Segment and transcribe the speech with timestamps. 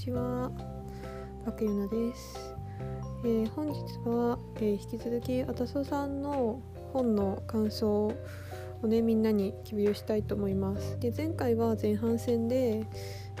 [0.00, 0.50] ちは、
[1.44, 2.54] バケユナです。
[3.22, 3.74] えー、本日
[4.06, 6.62] は、えー、引き続きあたそさんの
[6.94, 8.06] 本の感想
[8.82, 10.98] をねみんなに共有したいと思います。
[11.00, 12.86] で前回は前半戦で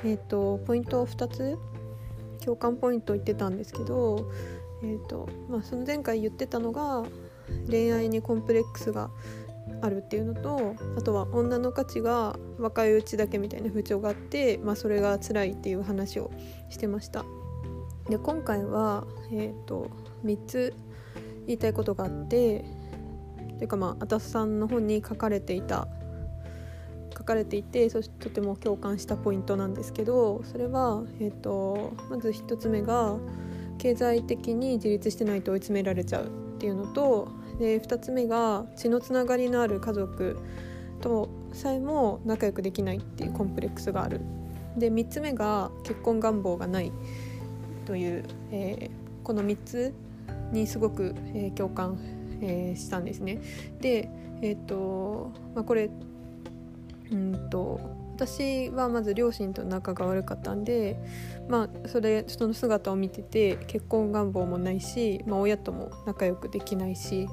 [0.04, 1.56] えっ、ー、とポイントを2つ
[2.44, 4.30] 共感ポイント言ってたんですけど、
[4.82, 7.04] えっ、とまあその前回言ってたのが
[7.70, 9.08] 恋愛にコンプレックスが
[9.82, 16.30] あるっていうのとあとは女の価値が若いうちだけみたいな風潮があって、まあ、それが辛いっていう話を
[16.68, 17.24] してました。
[18.08, 19.88] で今回は、えーと、
[20.24, 20.74] 3つ
[21.46, 22.64] 言いたいことがあって
[23.58, 25.86] というかまああたさんの本に書かれていた
[27.16, 33.16] 書かれていてそしてとても共感したポイントなんですけどそれは、えーとまず1つ目が
[33.78, 37.28] 経済的に自立してないと追い詰められちゃうっていうのと
[37.60, 40.38] で2つ目が血のつながりのある家族。
[41.00, 44.20] とさえも仲良くできないっていうコンプレックスがある。
[44.76, 46.92] で3つ目が結婚願望がない。
[47.86, 49.94] という、えー、この3つ
[50.52, 51.98] にすごく、えー、共感、
[52.40, 53.40] えー、したんですね。
[53.80, 54.08] で、
[54.42, 55.90] えーとまあ、これ
[57.10, 57.80] うんと
[58.26, 61.00] 私はまず両親と仲が悪かったんで
[61.48, 67.28] まあそれその姿を見てて結婚願望もないし、まあ、親とも仲良くできないし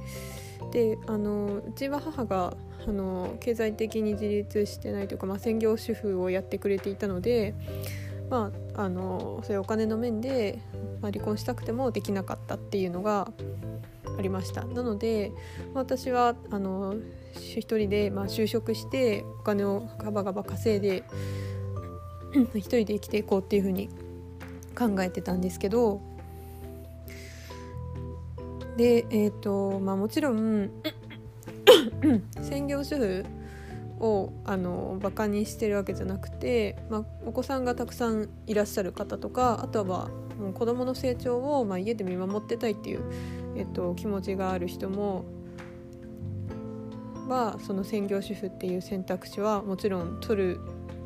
[0.71, 2.55] であのうちは母が
[2.87, 7.53] あの経済的に自立してないというか、まあ、専業主婦をやってくれていたので、
[8.29, 10.59] まあ、あのそういうお金の面で、
[11.01, 13.29] まあ、離婚したくてもできなかったっていうのが
[14.17, 14.65] ありました。
[14.65, 15.31] なので、
[15.73, 16.95] 私はあの
[17.33, 21.03] 一人で、まあ、就職してお金をガバガバ稼いで
[22.55, 23.89] 一人で生きていこうっていうふうに
[24.77, 26.01] 考えてたんですけど
[28.75, 30.69] でえっ、ー、とまあもちろん
[32.41, 33.25] 専業主婦
[33.99, 40.09] をあのバカにしてるわけじゃなくて、まあ、お子さんがたくさんいらっしゃる方とかあとは
[40.39, 43.01] もう子どもの成長を、まあ、家で見守ってたいっていう、
[43.57, 45.25] えっと、気持ちがある人も
[47.27, 50.59] はその専業主婦っていう選択肢はもちろん取る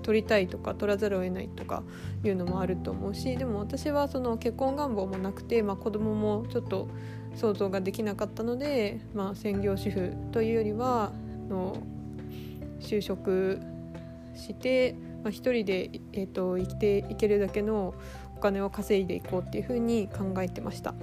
[0.04, 1.84] 取りたいとか取らざるを得ないとか
[2.24, 6.88] いうのもあると思うしでも私はその結婚願望もなくて、まあ、子供もちょっと
[7.36, 11.12] 想像ができなかったので、まあ、専業主婦というよりは
[11.50, 11.78] の
[12.80, 13.62] 就職
[14.36, 17.94] して、まあ、一人で、えーと、生きていけるだけの
[18.36, 20.96] お金を稼いでいこうっていうふうに考えてました。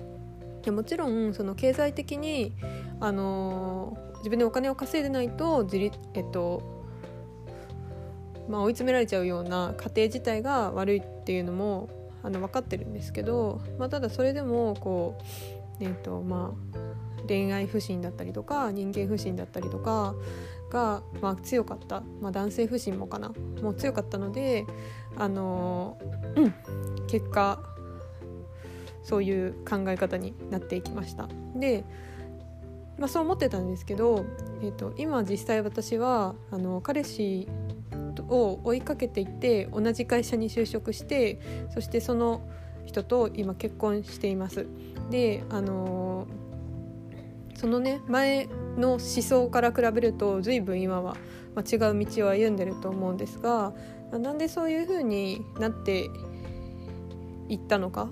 [0.69, 2.53] でもちろんその経済的に、
[3.01, 6.85] あのー、自分でお金を稼いでないと自立、えっと
[8.51, 11.89] まあ、追い詰められちゃうような家庭自体が悪いっていうのも
[12.23, 15.17] あの分かってるんですけど、まあ、ただそれでもこ
[15.81, 16.79] う、えーとまあ、
[17.27, 20.15] 恋愛不信だったりとか人間不信だったりとか
[20.71, 23.33] が、まあ、強かった、まあ、男性不信もかな。
[23.63, 24.67] もう強かったので、
[25.17, 25.97] あの
[26.37, 26.55] うん、
[27.07, 27.59] 結果
[29.09, 31.29] そういう考え方になっていきました。
[31.57, 31.85] で
[32.99, 34.25] まあ、そう思ってたんですけど、
[34.61, 37.47] えーと今実際私はあの彼氏
[38.29, 41.39] を追いかけていって同じ会社に就職して
[41.73, 42.41] そしてその
[42.85, 44.67] 人と今結婚しています。
[45.11, 46.27] であの、
[47.55, 51.17] そのね前の思想から比べると随分今は、
[51.55, 53.73] ま、違う道を歩んでると思うんですが
[54.11, 56.09] なんでそういう風になって
[57.49, 58.09] いったのか、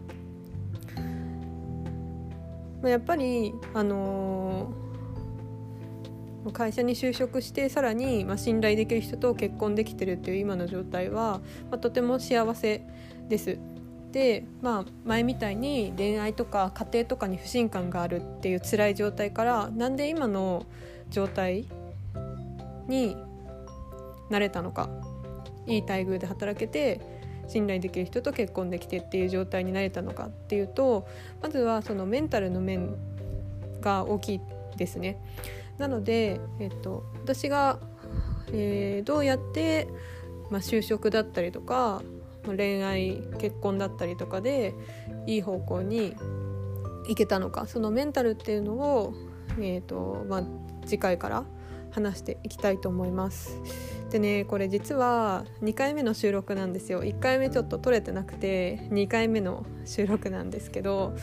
[2.82, 4.86] やっぱりあのー
[6.52, 12.82] 会社に就職してさらに、まあ、信頼できる人と結婚できてるっていう今の状態は、まあ、とても幸せ
[13.28, 13.58] です。
[14.12, 20.64] で、まあ、前みたいに恋愛とか家庭とかに不信感があるっていう辛い状態からなんで今の
[21.10, 21.66] 状態
[22.88, 23.16] に
[24.30, 24.88] なれたのか
[25.66, 27.00] いい待遇で働けて
[27.48, 31.06] 信頼できる人と結婚できてっていう状態になれたのかっていうと
[31.42, 32.96] まずはそのメンタルの面
[33.80, 34.40] が大きい
[34.76, 35.18] ですね。
[35.78, 37.78] なので、えっと、私が、
[38.52, 39.88] えー、どうやって、
[40.50, 42.02] まあ、就職だったりとか、
[42.46, 44.74] まあ、恋愛結婚だったりとかで
[45.26, 46.14] いい方向に
[47.08, 49.14] 行けたのかそのメンタルっていうのを、
[49.58, 50.42] えーとまあ、
[50.86, 51.44] 次回から
[51.96, 53.58] 話していきたいと思います。
[54.10, 61.16] でねこれ実は2回目の収録なんですよ1回目ちょっと撮れてなくて2回目の収録なんですけど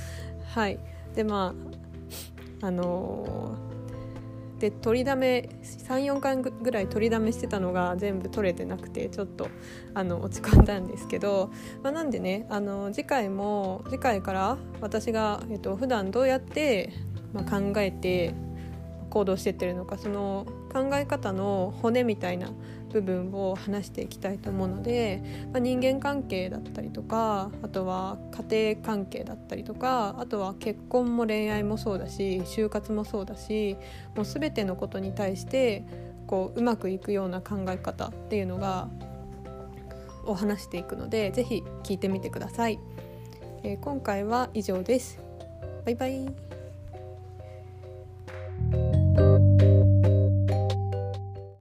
[0.53, 0.79] はい
[1.15, 1.55] でま
[2.61, 3.73] ああのー
[4.63, 9.49] で取りだめ34回ぐらい取りだめしてたのが全部取れてなくてちょっと
[9.93, 11.51] あの落ち込んだんですけど、
[11.83, 16.93] まあ、なんでねあの次回も次回から私が、えっと普段どうやって、
[17.33, 18.33] まあ、考えて
[19.13, 22.49] 行動してってるのかその考え方の骨みたいな
[22.91, 25.21] 部分を話していきたいと思うので、
[25.51, 28.17] まあ、人間関係だったりとかあとは
[28.49, 33.77] 家庭関係だったりとかあとは結婚も恋愛もそうだし就活もそうだし
[34.15, 35.85] もう全てのことに対して
[36.25, 38.89] こううまくいくような考え方っていうのが
[40.25, 42.79] を話していくので是非聞いてみてください。
[43.61, 45.19] えー、今回は以上です。
[45.85, 46.33] バイバイ